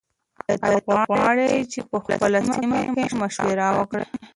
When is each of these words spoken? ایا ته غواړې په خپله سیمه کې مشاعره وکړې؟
ایا 0.65 0.79
ته 0.87 0.93
غواړې 1.07 1.49
په 1.89 1.97
خپله 2.05 2.39
سیمه 2.53 2.79
کې 2.93 3.03
مشاعره 3.21 3.67
وکړې؟ 3.77 4.05